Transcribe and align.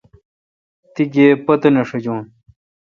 تی 0.93 1.03
گیب 1.13 1.37
پتہ 1.45 1.67
نہ 1.73 1.81
ݭاجون۔ 1.87 2.21